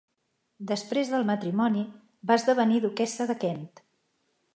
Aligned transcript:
Després 0.69 1.11
del 1.15 1.27
matrimoni, 1.27 1.83
va 2.31 2.39
esdevenir 2.41 2.79
duquessa 2.87 3.29
de 3.33 3.37
Kent. 3.45 3.65